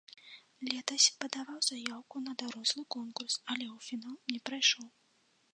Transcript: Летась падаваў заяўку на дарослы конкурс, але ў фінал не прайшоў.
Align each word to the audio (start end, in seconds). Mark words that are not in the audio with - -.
Летась 0.69 1.05
падаваў 1.25 1.59
заяўку 1.69 2.15
на 2.27 2.33
дарослы 2.45 2.83
конкурс, 2.97 3.33
але 3.51 3.65
ў 3.75 3.77
фінал 3.91 4.15
не 4.35 4.39
прайшоў. 4.49 4.87